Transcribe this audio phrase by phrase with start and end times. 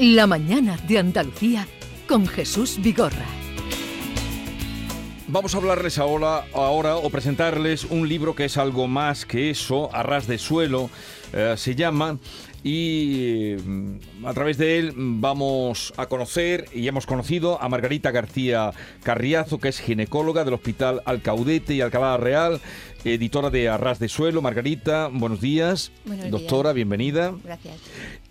[0.00, 1.68] La mañana de Andalucía
[2.08, 3.26] con Jesús Vigorra.
[5.28, 9.94] Vamos a hablarles ahora, ahora o presentarles un libro que es algo más que eso,
[9.94, 10.90] a ras de suelo,
[11.32, 12.18] eh, se llama
[12.64, 18.72] y mm, a través de él vamos a conocer y hemos conocido a Margarita García
[19.04, 22.60] Carriazo, que es ginecóloga del Hospital Alcaudete y Alcalá Real,
[23.04, 24.42] editora de Arras de Suelo.
[24.42, 25.92] Margarita, buenos días.
[26.04, 26.74] Buenos Doctora, días.
[26.76, 27.34] bienvenida.
[27.44, 27.76] Gracias.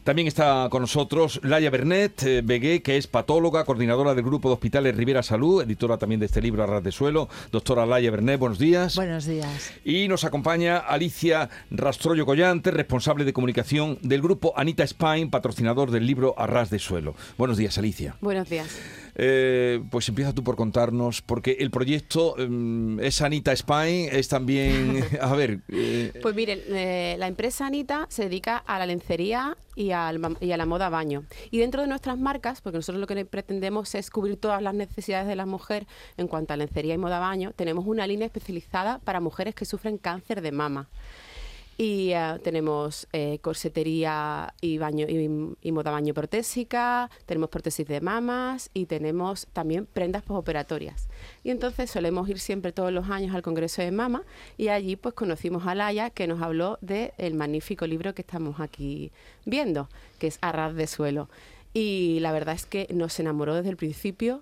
[0.04, 4.56] También está con nosotros Laia Bernet, eh, Begué, que es patóloga, coordinadora del Grupo de
[4.56, 7.30] Hospitales Rivera Salud, editora también de este libro Arras de Suelo.
[7.54, 8.98] Doctora Laia Bernet, buenos días.
[8.98, 9.72] Buenos días.
[9.86, 16.06] Y nos acompaña Alicia Rastrollo Collante, responsable de comunicación del grupo Anita Spain, patrocinador del
[16.06, 17.16] libro Arras de Suelo.
[17.38, 18.18] Buenos días, Alicia.
[18.20, 18.68] Buenos días.
[19.16, 25.04] Eh, pues empieza tú por contarnos, porque el proyecto mm, es Anita Spain, es también.
[25.22, 25.60] A ver.
[25.70, 30.12] eh, Pues miren, eh, la empresa Anita se dedica a la lencería y, y a
[30.58, 31.24] la moda baño.
[31.52, 35.28] Y dentro de nuestras marcas, porque nosotros lo que pretendemos es cubrir todas las necesidades
[35.28, 35.86] de la mujer
[36.18, 39.98] en cuanto a lencería y moda baño, tenemos una línea especializada para mujeres que sufren
[39.98, 40.90] cáncer de mama.
[41.84, 48.70] Y eh, tenemos eh, corsetería y baño y, moda baño protésica, tenemos prótesis de mamas
[48.74, 51.10] y tenemos también prendas postoperatorias.
[51.44, 54.24] Y entonces solemos ir siempre todos los años al Congreso de Mama
[54.56, 59.12] y allí pues conocimos a Laia que nos habló del magnífico libro que estamos aquí
[59.44, 61.28] viendo, que es Arras de Suelo.
[61.74, 64.42] Y la verdad es que nos enamoró desde el principio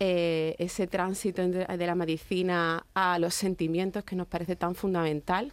[0.00, 5.50] eh, ese tránsito de la medicina a los sentimientos que nos parece tan fundamental.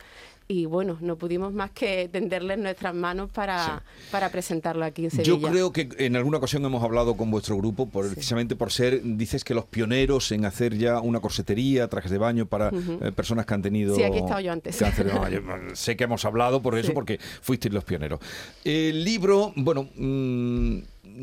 [0.47, 5.23] Y bueno, no pudimos más que tenderles nuestras manos para, para presentarlo aquí en Sevilla.
[5.27, 9.01] Yo creo que en alguna ocasión hemos hablado con vuestro grupo, por- precisamente por ser,
[9.03, 13.47] dices que los pioneros en hacer ya una corsetería, trajes de baño para eh, personas
[13.47, 13.95] que han tenido.
[13.95, 14.77] Sí, aquí he estado yo antes.
[14.77, 15.31] cáncer mama.
[15.31, 15.41] Yo,
[15.73, 18.19] sé que hemos hablado por eso, porque fuisteis los pioneros.
[18.63, 19.89] El libro, bueno.
[19.95, 20.77] mm,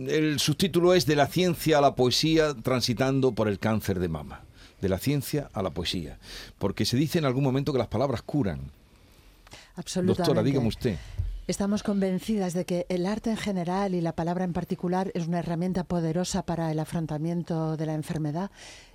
[0.08, 4.41] el subtítulo es De la ciencia a la poesía transitando por el cáncer de mama.
[4.80, 6.18] De la ciencia a la poesía.
[6.58, 8.58] Porque se dice en algún momento que las palabras curan.
[9.77, 10.22] Absolutamente.
[10.22, 10.97] Doctora, dígame usted.
[11.49, 15.41] Estamos convencidas de que el arte en general y la palabra en particular es una
[15.41, 18.50] herramienta poderosa para el afrontamiento de la enfermedad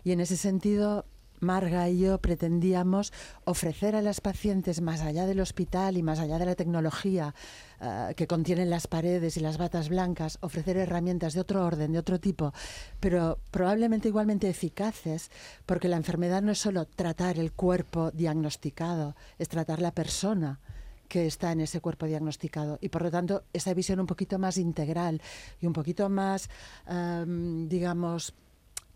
[0.05, 1.05] y en ese sentido
[1.39, 3.13] Marga y yo pretendíamos
[3.45, 7.33] ofrecer a las pacientes más allá del hospital y más allá de la tecnología
[7.79, 11.99] ah, que contienen las paredes y las batas blancas, ofrecer herramientas de otro orden, de
[11.99, 12.53] otro tipo,
[12.99, 15.29] pero probablemente igualmente eficaces,
[15.65, 20.59] porque la enfermedad no es solo tratar el cuerpo diagnosticado, es tratar la persona
[21.07, 22.77] que está en ese cuerpo diagnosticado.
[22.81, 25.21] Y por lo tanto esa visión un poquito más integral
[25.61, 26.49] y un poquito más,
[26.87, 28.33] em, digamos,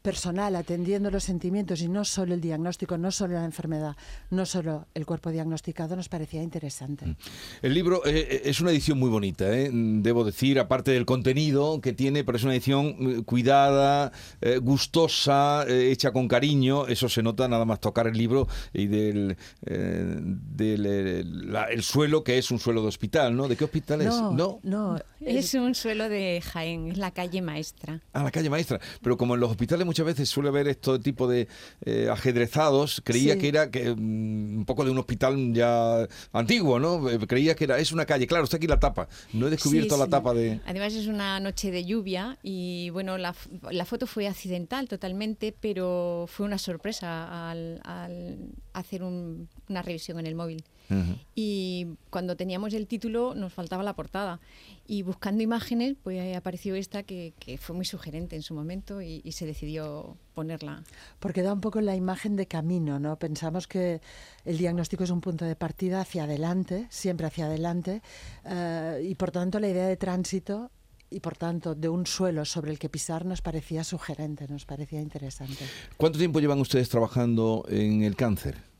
[0.01, 3.95] personal, atendiendo los sentimientos y no solo el diagnóstico, no solo la enfermedad,
[4.29, 7.15] no solo el cuerpo diagnosticado, nos parecía interesante.
[7.61, 9.69] El libro eh, es una edición muy bonita, ¿eh?
[9.71, 15.65] debo decir, aparte del contenido que tiene, pero es una edición eh, cuidada, eh, gustosa,
[15.67, 16.87] eh, hecha con cariño.
[16.87, 21.83] Eso se nota nada más tocar el libro y del, eh, del eh, la- el
[21.83, 23.47] suelo, que es un suelo de hospital, ¿no?
[23.47, 24.07] ¿De qué hospital es?
[24.07, 28.01] No, no, Es un suelo de Jaén, es la calle maestra.
[28.13, 28.79] A la calle maestra.
[29.01, 31.47] Pero como en los hospitales muchas veces suele haber este tipo de
[31.85, 33.39] eh, ajedrezados, creía Sí.
[33.39, 37.09] que era que, mm, un poco de un hospital ya antiguo, ¿no?
[37.09, 38.25] Eh, Creía que era, es una calle.
[38.27, 39.07] Claro, está aquí la tapa.
[39.33, 40.59] No he descubierto Sí, la tapa de...
[40.65, 43.35] Además es una noche de lluvia y bueno, la,
[43.71, 48.37] la foto fue accidental totalmente, pero fue una sorpresa al, al
[48.73, 50.63] hacer un- una revisión en el móvil.
[50.91, 51.17] Ujú.
[51.33, 54.39] Y cuando teníamos el título nos faltaba la portada.
[54.85, 59.21] Y buscando imágenes, pues apareció esta que, que fue muy sugerente en su momento y,
[59.23, 60.83] y se decidió ponerla.
[61.19, 63.17] porque da un poco la imagen de camino, ¿no?
[63.17, 64.01] Pensamos que
[64.45, 68.01] el diagnóstico es un punto de partida hacia adelante, siempre hacia adelante,
[68.45, 70.71] eh, y por tanto la idea de tránsito
[71.09, 75.01] y por tanto de un suelo sobre el que pisar nos parecía sugerente, nos parecía
[75.01, 75.65] interesante.
[75.97, 78.70] ¿Cuánto tiempo llevan ustedes trabajando en el cáncer?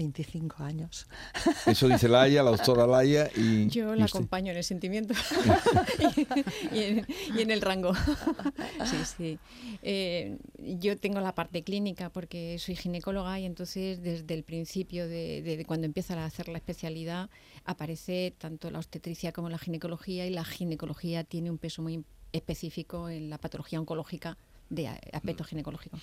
[0.00, 1.06] 25 años.
[1.66, 3.68] Eso dice Laia, la doctora Laia y...
[3.68, 5.12] Yo la acompaño en el sentimiento
[6.72, 7.06] y, en,
[7.36, 7.92] y en el rango.
[7.94, 9.38] Sí, sí.
[9.82, 15.42] Eh, yo tengo la parte clínica porque soy ginecóloga y entonces desde el principio de,
[15.42, 17.28] de- de cuando empieza a hacer la especialidad
[17.66, 23.08] aparece tanto la obstetricia como la ginecología y la ginecología tiene un peso muy específico
[23.10, 24.38] en la patología oncológica
[24.70, 25.98] de a- aspecto ginecológico.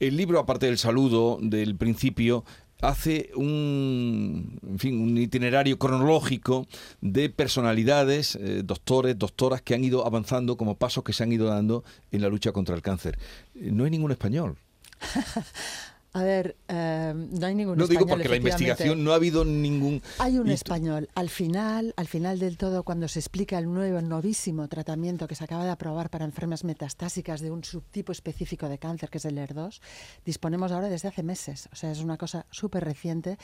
[0.00, 2.44] El libro, aparte del saludo del principio,
[2.80, 6.66] hace un, en fin, un itinerario cronológico
[7.00, 11.46] de personalidades, eh, doctores, doctoras que han ido avanzando como pasos que se han ido
[11.46, 13.18] dando en la lucha contra el cáncer.
[13.54, 14.56] Eh, No hay ningún español.
[16.14, 20.02] A ver, eh, no hay ningún No digo porque la investigación no ha habido ningún...
[20.18, 21.08] Hay un español.
[21.14, 25.44] Al final, al final del todo, cuando se explica el nuevo, novísimo tratamiento que se
[25.44, 29.38] acaba de aprobar para enfermas metastásicas de un subtipo específico de cáncer, que es el
[29.38, 29.80] ER2,
[30.26, 31.70] disponemos ahora desde hace meses.
[31.72, 33.38] O sea, es una cosa súper reciente.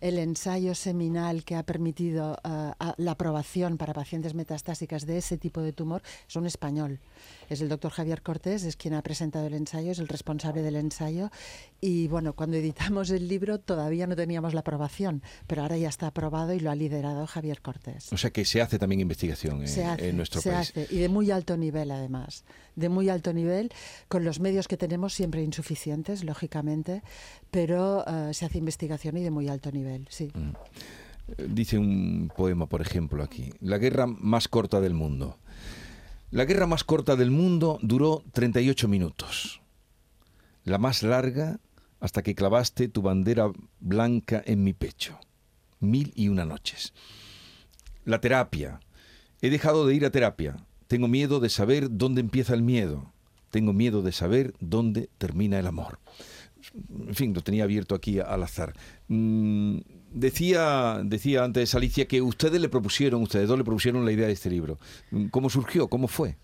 [0.00, 5.60] El ensayo seminal que ha permitido eh, la aprobación para pacientes metastásicas de ese tipo
[5.60, 7.00] de tumor es un español.
[7.50, 10.76] Es el doctor Javier Cortés, es quien ha presentado el ensayo, es el responsable del
[10.76, 11.30] ensayo.
[11.82, 16.06] Y bueno, cuando editamos el libro todavía no teníamos la aprobación, pero ahora ya está
[16.06, 18.12] aprobado y lo ha liderado Javier Cortés.
[18.12, 20.70] O sea que se hace también investigación en, Se hace, en nuestro se país.
[20.70, 22.44] hace, y de muy alto nivel además,
[22.76, 23.72] de muy alto nivel,
[24.06, 27.02] con los medios que tenemos siempre insuficientes, lógicamente,
[27.50, 30.30] pero eh, se hace investigación y de muy alto nivel, sí.
[31.36, 33.50] Eh, Dice un poema, por ejemplo, aquí.
[33.60, 35.36] La guerra más corta del mundo.
[36.30, 39.62] La guerra más corta del mundo duró 38 minutos.
[40.62, 41.58] La más larga
[42.04, 45.18] hasta que clavaste tu bandera blanca en mi pecho.
[45.80, 46.92] Mil y una noches.
[48.04, 48.78] La terapia.
[49.40, 50.54] He dejado de ir a terapia.
[50.86, 53.10] Tengo miedo de saber dónde empieza el miedo.
[53.50, 55.98] Tengo miedo de saber dónde termina el amor.
[57.08, 58.74] En fin, lo tenía abierto aquí al azar.
[59.08, 59.78] Mm,
[60.12, 64.34] decía, decía antes Alicia que ustedes le propusieron, ustedes dos le propusieron la idea de
[64.34, 64.78] este libro.
[65.10, 65.88] Mm, ¿Cómo surgió?
[65.88, 66.36] ¿Cómo fue?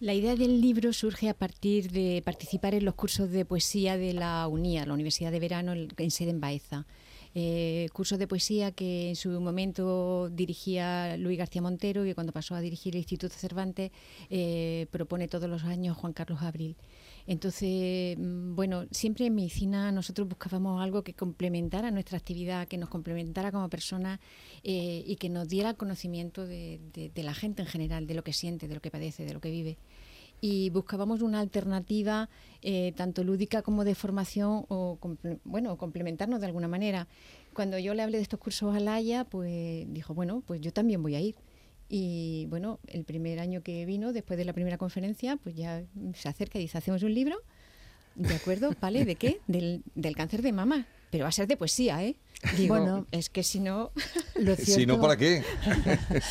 [0.00, 4.12] La idea del libro surge a partir de participar en los cursos de poesía de
[4.12, 6.86] la UNIA, la Universidad de Verano en sede en Baeza.
[7.34, 12.54] Eh, cursos de poesía que en su momento dirigía Luis García Montero y cuando pasó
[12.54, 13.90] a dirigir el Instituto Cervantes
[14.30, 16.76] eh, propone todos los años Juan Carlos Abril.
[17.28, 22.88] Entonces, mm, bueno, siempre en medicina nosotros buscábamos algo que complementara nuestra actividad, que nos
[22.88, 24.18] complementara como personas
[24.64, 28.24] eh, y que nos diera conocimiento de, de- de la gente en general, de lo
[28.24, 29.76] que siente, de lo que padece, de lo que vive.
[30.40, 32.28] Y buscábamos una alternativa
[32.62, 34.98] eh, tanto lúdica como de formación o
[35.44, 37.08] bueno, complementarnos de alguna manera.
[37.54, 41.02] Cuando yo le hablé de estos cursos a Laia, pues dijo, bueno, pues yo también
[41.02, 41.34] voy a ir.
[41.88, 45.82] Y bueno, el primer año que vino, después de la primera conferencia, pues ya
[46.14, 47.36] se acerca y dice, hacemos un libro.
[48.14, 48.70] ¿De acuerdo?
[48.80, 49.04] ¿Vale?
[49.04, 49.40] ¿De qué?
[49.46, 50.86] Del, del cáncer de mama.
[51.10, 52.16] Pero va a ser de poesía, ¿eh?
[52.56, 53.06] Digo, Bueno.
[53.12, 53.92] es que si no...
[54.34, 55.42] Lo Si no, cierto- ¿para qué?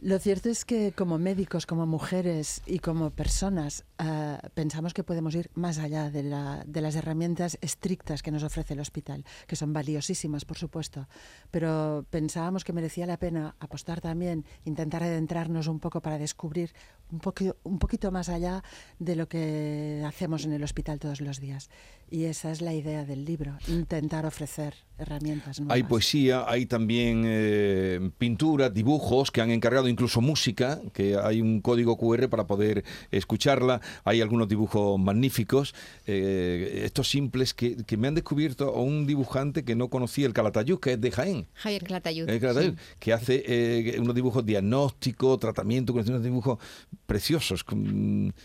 [0.00, 5.34] Lo cierto es que como médicos, como mujeres y como personas, eh, pensamos que podemos
[5.34, 9.56] ir más allá de, la- de las herramientas estrictas que nos ofrece el hospital, que
[9.56, 11.08] son valiosísimas, por supuesto,
[11.50, 16.72] pero pensábamos que merecía la pena apostar también, intentar adentrarnos un poco para descubrir
[17.10, 18.62] un, poquito, un poquito más allá
[18.98, 21.70] de lo que hacemos en el hospital todos los días.
[22.10, 25.60] Y esa es la idea del libro, intentar ofrecer herramientas.
[25.68, 31.60] Hay poesía, hay también eh, pintura, dibujos que han encargado, incluso música, que hay un
[31.60, 33.80] código QR para poder escucharla.
[34.04, 35.74] Hay algunos dibujos magníficos,
[36.06, 40.32] eh, estos simples que, que me han descubierto a un dibujante que no conocía, el
[40.32, 41.46] Calatayud, que es de Jaén.
[41.54, 42.74] Javier Calatayud, sí.
[42.98, 46.58] que hace eh, unos dibujos diagnóstico, tratamiento, con unos dibujos
[47.06, 47.64] preciosos,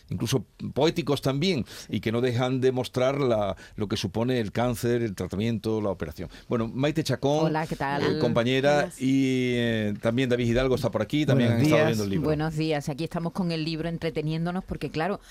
[0.09, 5.01] incluso poéticos también, y que no dejan de mostrar la- lo que supone el cáncer,
[5.01, 6.29] el tratamiento, la operación.
[6.47, 8.17] Bueno, Maite Chacón, Hola, ¿qué tal?
[8.17, 11.87] eh, compañera, y eh, también David Hidalgo está por aquí, también Buenos han estado días.
[11.87, 12.25] viendo el libro.
[12.25, 15.30] Buenos días, aquí estamos con el libro entreteniéndonos porque claro, eh,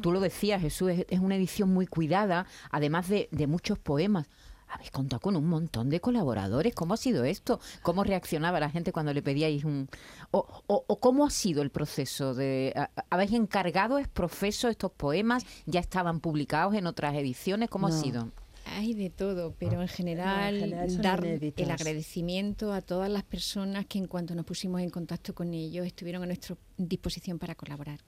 [0.00, 4.28] tú lo decías Jesús, es, es una edición muy cuidada, además de, de muchos poemas.
[4.66, 6.74] Habéis contado con un montón de colaboradores.
[6.74, 7.60] ¿Cómo ha sido esto?
[7.82, 9.88] ¿Cómo reaccionaba la gente cuando le pedíais un...
[10.32, 12.74] o, o- o cómo ha sido el proceso de...
[13.10, 15.44] ¿Habéis encargado es profeso estos poemas?
[15.66, 17.68] ¿Ya estaban publicados en otras ediciones?
[17.70, 18.32] ¿Cómo ha sido?
[18.66, 20.70] Hay de todo, pero en general,
[21.02, 21.64] dar inéditos.
[21.64, 25.86] el agradecimiento a todas las personas que en cuanto nos pusimos en contacto con ellos
[25.86, 28.00] estuvieron a nuestra disposición para colaborar.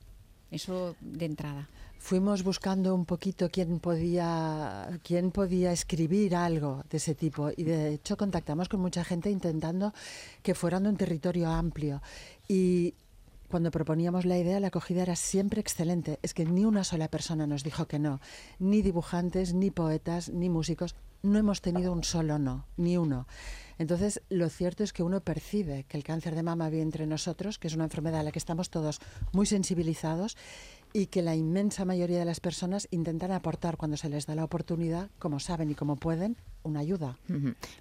[0.50, 1.68] Eso de entrada.
[1.98, 7.94] Fuimos buscando un poquito quién podía, quién podía escribir algo de ese tipo y de
[7.94, 9.92] hecho contactamos con mucha gente intentando
[10.42, 12.02] que fueran de un territorio amplio
[12.46, 12.94] y
[13.48, 16.18] cuando proponíamos la idea la acogida era siempre excelente.
[16.22, 18.20] Es que ni una sola persona nos dijo que no,
[18.58, 20.94] ni dibujantes, ni poetas, ni músicos.
[21.22, 23.26] No hemos tenido un solo no, ni uno.
[23.78, 27.58] Entonces, lo cierto es que uno percibe que el cáncer de mama vive entre nosotros,
[27.58, 29.00] que es una enfermedad a la que estamos todos
[29.32, 30.36] muy sensibilizados
[30.98, 34.44] y que la inmensa mayoría de las personas intentan aportar cuando se les da la
[34.44, 37.18] oportunidad, como saben y como pueden, una ayuda.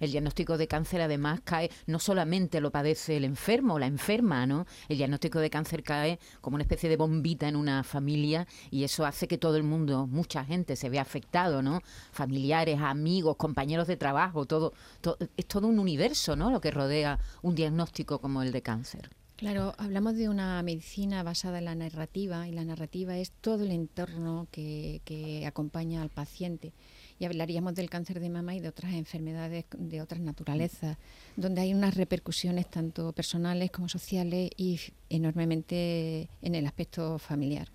[0.00, 4.46] El diagnóstico de cáncer además cae, no solamente lo padece el enfermo o la enferma,
[4.46, 4.66] ¿no?
[4.90, 9.06] El diagnóstico de cáncer cae como una especie de bombita en una familia y eso
[9.06, 11.80] hace que todo el mundo, mucha gente se vea afectado, ¿no?
[12.12, 16.50] Familiares, amigos, compañeros de trabajo, todo, to- es todo un universo, ¿no?
[16.50, 19.08] Lo que rodea un diagnóstico como el de cáncer.
[19.36, 23.70] Claro, hablamos de una medicina basada en la narrativa y la narrativa es todo el
[23.70, 26.72] entorno que, que acompaña al paciente.
[27.18, 30.96] y hablaríamos del cáncer de mama y de otras enfermedades de otras naturalezas,
[31.36, 37.68] donde hay unas repercusiones tanto personales como sociales y enormemente en el aspecto familiar.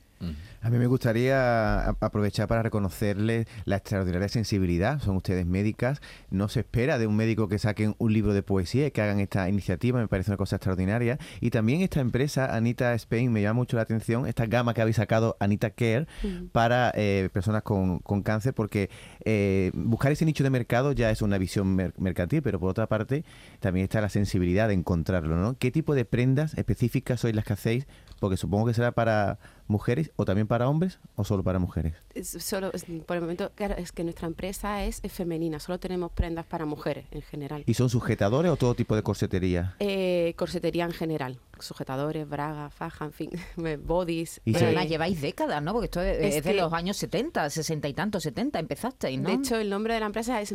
[0.62, 5.00] A mí me gustaría aprovechar para reconocerles la extraordinaria sensibilidad.
[5.02, 6.02] Son ustedes médicas.
[6.30, 9.20] No se espera de un médico que saquen un libro de poesía y que hagan
[9.20, 10.00] esta iniciativa.
[10.00, 11.18] Me parece una cosa extraordinaria.
[11.40, 14.28] Y también esta empresa, Anita Spain, me llama mucho la atención.
[14.28, 16.06] Esta gama que habéis sacado, Anita Care,
[16.52, 18.90] para eh, personas con, cáncer, porque
[19.26, 23.26] eh, buscar ese nicho de mercado ya es una visión mercantil, pero por otra parte
[23.60, 25.38] también está la sensibilidad de encontrarlo.
[25.38, 25.58] ¿no?
[25.58, 27.88] ¿Qué tipo de prendas específicas sois las que hacéis?
[28.22, 31.96] Porque supongo que será para mujeres o también para hombres o solo para mujeres?
[32.24, 32.70] solo,
[33.08, 37.08] por el momento, claro, es que nuestra empresa es, femenina, solo tenemos prendas para mujeres
[37.10, 37.64] en general.
[37.66, 39.76] ¿Y son sujetadores o todo tipo de corsetería?
[39.80, 43.32] Eh, corsetería en general, sujetadores, bragas, faja, en fin,
[43.84, 44.40] bodies.
[44.46, 45.74] Y además lleváis décadas, ¿no?
[45.74, 49.30] Porque esto es, de los años 70, 60 y tanto, 70, empezasteis, ¿no?
[49.30, 50.54] De hecho, el nombre de la empresa es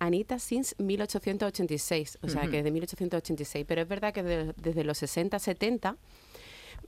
[0.00, 4.98] Anita since 1886, o sea, que es de 1886, pero es verdad que desde los
[4.98, 5.96] 60, 70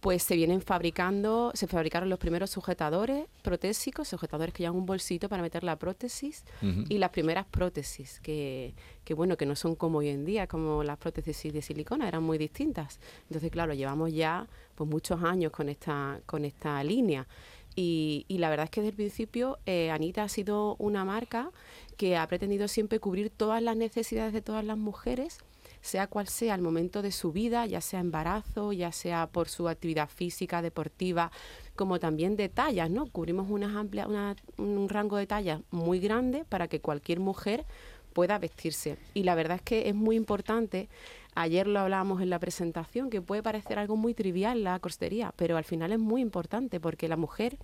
[0.03, 5.29] pues se vienen fabricando, se fabricaron los primeros sujetadores protésicos, sujetadores que llevan un bolsito
[5.29, 6.45] para meter la prótesis
[6.89, 10.83] y las primeras prótesis que, que, bueno, que no son como hoy en día, como
[10.83, 12.99] las prótesis de silicona, eran muy distintas.
[13.29, 17.29] Entonces, claro, llevamos ya pues muchos años con esta, con esta línea.
[17.77, 21.53] Y, y, la verdad es que desde el principio eh, Anita ha sido una marca
[21.97, 25.39] que ha pretendido siempre cubrir todas las necesidades de todas las mujeres
[25.83, 29.69] sea cual sea el momento de su vida, ya sea embarazo, ya sea por su
[29.69, 31.31] actividad física, deportiva,
[31.75, 33.07] como también de tallas, ¿no?
[33.07, 37.67] Cubrimos una amplia, un rango de tallas muy grande para que cualquier mujer
[38.13, 38.97] pueda vestirse.
[39.13, 40.89] Y la verdad es que es muy importante,
[41.35, 45.57] ayer lo hablábamos en la presentación, que puede parecer algo muy trivial la costería, pero
[45.57, 47.59] al final es muy importante porque la mujer,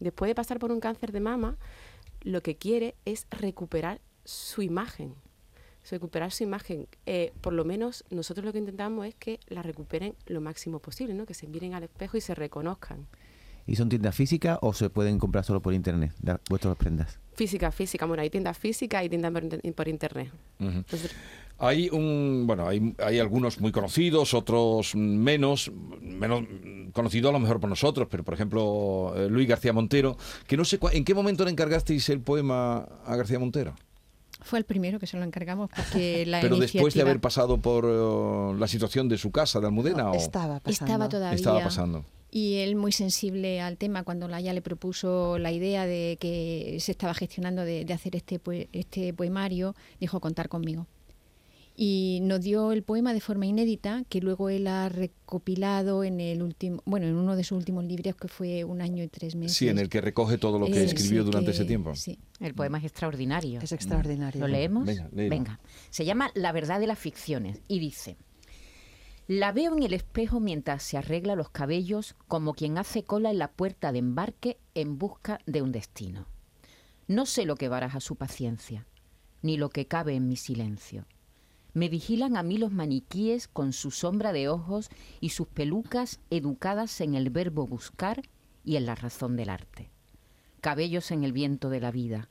[0.00, 1.56] después de pasar por un cáncer de mama,
[2.22, 5.14] lo que quiere es recuperar su imagen
[5.90, 6.86] recuperar su imagen.
[7.06, 11.14] Eh, por lo menos nosotros lo que intentamos es que la recuperen lo máximo posible,
[11.14, 11.26] ¿no?
[11.26, 13.06] que se miren al espejo y se reconozcan.
[13.66, 16.12] ¿Y son tiendas físicas o se pueden comprar solo por internet
[16.48, 17.18] vuestras prendas?
[17.34, 18.06] Física, física.
[18.06, 19.30] Bueno, hay tiendas físicas y tiendas
[19.76, 20.32] por, internet.
[21.58, 26.44] hay un, bueno, hay, hay, algunos muy conocidos, otros menos, menos
[26.94, 30.16] conocidos a lo mejor por nosotros, pero por ejemplo eh, Luis García Montero,
[30.46, 33.74] que no sé en qué momento le encargasteis el poema a García Montero.
[34.40, 37.84] Fue el primero que se lo encargamos porque la Pero después de haber pasado por
[37.86, 40.12] eh, la situación de su casa de Almudena.
[40.14, 40.92] estaba pasando.
[40.92, 41.36] Estaba todavía.
[41.36, 42.04] Estaba pasando.
[42.30, 46.92] Y él muy sensible al tema cuando ya le propuso la idea de que se
[46.92, 48.40] estaba gestionando de, de hacer este,
[48.72, 50.86] este poemario, dijo contar conmigo
[51.80, 56.42] y nos dio el poema de forma inédita que luego él ha recopilado en el
[56.42, 59.56] último bueno en uno de sus últimos libros que fue un año y tres meses.
[59.56, 61.94] Sí en el que recoge todo lo que eh, escribió durante ese tiempo.
[61.94, 62.18] sí.
[62.40, 63.60] el poema es extraordinario.
[63.60, 64.40] Es extraordinario.
[64.40, 68.16] Lo leemos venga, se llama la verdad de las ficciones y dice
[69.28, 73.38] la veo en el espejo mientras se arregla los cabellos como quien hace cola en
[73.38, 76.26] la puerta de embarque en busca de un destino.
[77.06, 78.84] No sé lo que baraja su paciencia
[79.42, 81.06] ni lo que cabe en mi silencio
[81.74, 87.00] me vigilan a mí los maniquíes con su sombra de ojos y sus pelucas educadas
[87.00, 88.22] en el verbo buscar
[88.64, 89.90] y en la razón del arte.
[90.60, 92.28] Cabellos en el viento de la vida,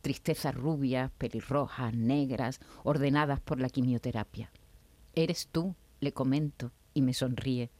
[0.00, 4.50] tristezas rubias, pelirrojas, negras, ordenadas por la quimioterapia.
[5.14, 7.70] Eres tú, le comento, y me sonríe.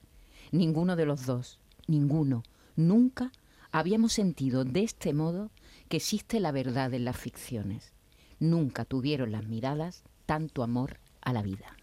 [0.52, 2.42] Ninguno de los dos, ninguno,
[2.76, 3.32] nunca
[3.72, 5.50] habíamos sentido de este modo
[5.88, 7.92] que existe la verdad en las ficciones.
[8.38, 11.76] Nunca tuvieron las miradas tanto amor a la vida.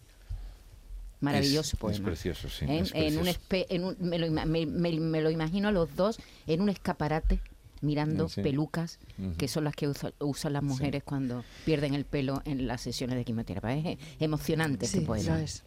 [1.21, 1.95] Maravilloso poema.
[1.95, 2.65] Es precioso, sí.
[2.67, 7.39] En, un me, lo, imagino a los dos en un escaparate
[7.81, 8.99] mirando pelucas,
[9.37, 9.87] que son las que
[10.19, 13.91] usan las mujeres cuando pierden el pelo en las sesiones de quimioterapia.
[13.91, 15.41] Es emocionante este poema.
[15.41, 15.63] Es.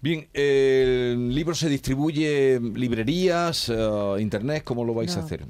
[0.00, 5.46] Bien, el libro se distribuye en librerías, eh, internet, ¿cómo lo vais a hacer?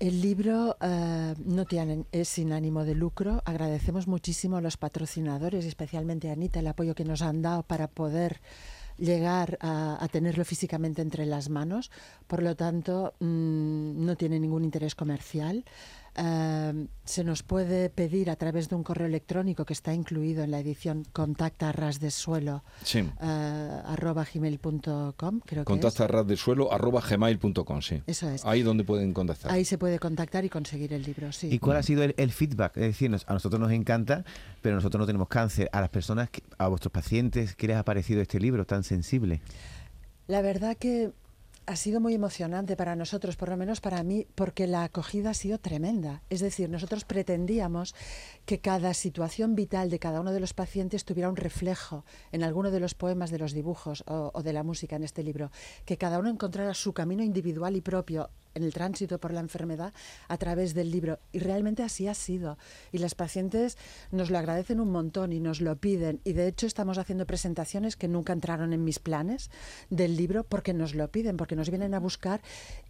[0.00, 3.42] El libro eh, no tiene, es sin ánimo de lucro.
[3.44, 7.86] Agradecemos muchísimo a los patrocinadores, especialmente a Anita, el apoyo que nos han dado para
[7.86, 8.40] poder
[8.98, 11.90] llegar a, tenerlo físicamente entre las manos.
[12.26, 15.64] Por lo tanto, mm, no tiene ningún interés comercial.
[16.16, 20.52] Em, se nos puede pedir a través de un correo electrónico que está incluido en
[20.52, 23.00] la edición contacta ras de suelo sí.
[23.00, 23.24] uh,
[23.84, 28.00] arroba gmail.com creo contacta ras de suelo arroba gmail.com sí.
[28.06, 28.44] Eso es.
[28.44, 29.50] Ahí donde pueden contactar.
[29.50, 31.48] Ahí se puede contactar y conseguir el libro sí.
[31.50, 34.24] Y cuál ha sido el, feedback es decir a nosotros nos encanta
[34.62, 35.68] pero nosotros no tenemos cáncer.
[35.72, 36.28] A las personas
[36.58, 39.42] a vuestros pacientes qué les ha parecido este libro tan sensible
[40.26, 41.12] la verdad que
[41.66, 45.34] ha sido muy emocionante para nosotros, por lo menos para mí, porque la acogida ha
[45.34, 46.22] sido tremenda.
[46.30, 47.94] Es decir, nosotros pretendíamos
[48.44, 52.70] que cada situación vital de cada uno de los pacientes tuviera un reflejo en alguno
[52.70, 55.50] de los poemas, de los dibujos o, de la música en este libro,
[55.84, 59.92] que cada uno encontrara su camino individual y propio en el tránsito por la enfermedad
[60.28, 61.18] a través del libro.
[61.32, 62.58] Y realmente así ha sido.
[62.92, 63.76] Y las pacientes
[64.10, 66.20] nos lo agradecen un montón y nos lo piden.
[66.24, 69.50] Y de hecho estamos haciendo presentaciones que nunca entraron en mis planes
[69.90, 72.40] del libro porque nos lo piden, porque nos vienen a buscar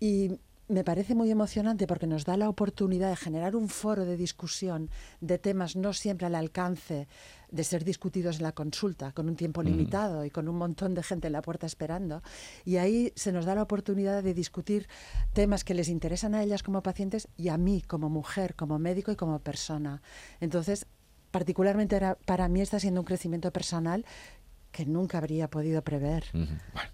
[0.00, 4.16] y me parece muy emocionante porque nos da la oportunidad de generar un foro de
[4.16, 4.90] discusión
[5.21, 7.06] de temas no siempre al alcance
[7.50, 11.02] de ser discutidos en la consulta, con un tiempo limitado y con un montón de
[11.02, 12.23] gente en la puerta esperando.
[12.64, 14.88] Y ahí se nos da la oportunidad de discutir
[15.35, 19.12] temas que les interesan a ellas como pacientes y a mí como mujer, como médico
[19.12, 20.02] y como persona.
[20.40, 20.87] Entonces,
[21.30, 24.04] particularmente para mí está siendo un crecimiento personal
[24.73, 26.25] que nunca habría podido prever.
[26.33, 26.90] Bueno,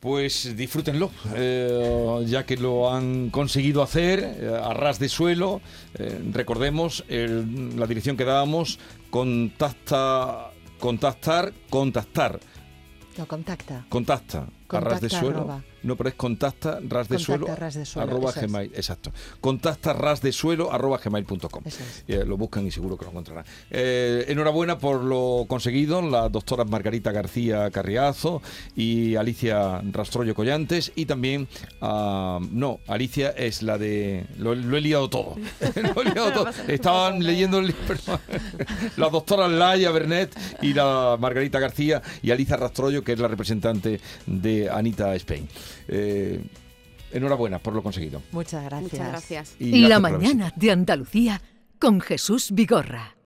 [0.00, 5.60] pues disfrútenlo, eh, ya que lo han conseguido hacer eh, a ras de suelo.
[5.98, 8.78] Eh, recordemos el- la dirección que dábamos,
[9.10, 12.38] contacta, contactar, contactar,
[13.16, 13.84] Lo contacta.
[13.88, 15.38] contacta, a ras de suelo.
[15.38, 15.64] arroba.
[15.88, 18.42] No, pero es contacta ras de suelo, ras de suelo, arroba es.
[18.42, 19.10] gmail, exacto.
[19.40, 21.62] Contacta ras de suelo arroba gmail.com.
[21.64, 21.78] Es.
[22.06, 23.46] Eh, lo buscan y seguro que lo encontrarán.
[23.70, 28.42] Eh, enhorabuena por lo conseguido, las doctoras Margarita García Carriazo
[28.76, 31.48] y Alicia Rastrollo Collantes y también,
[31.80, 35.36] ah, no, Alicia es la de, lo, lo he liado todo,
[35.94, 36.50] lo he liado todo.
[36.68, 38.20] Estaban leyendo el libro,
[38.98, 44.02] las doctoras Laia Bernet y la Margarita García y Alicia Rastrollo, que es la representante
[44.26, 45.48] de Anita Spain.
[45.88, 46.42] Eh,
[47.12, 48.22] enhorabuena por lo conseguido.
[48.32, 48.92] Muchas gracias.
[48.92, 49.56] Muchas gracias.
[49.58, 51.42] Y La mañana de Andalucía
[51.78, 53.17] con Jesús Vigorra.